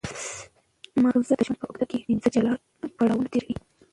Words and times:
ماغزه 1.01 1.33
د 1.37 1.41
ژوند 1.45 1.59
په 1.61 1.65
اوږدو 1.67 1.85
کې 1.89 2.05
پنځه 2.07 2.27
جلا 2.35 2.53
پړاوونه 2.97 3.29
تېروي. 3.33 3.55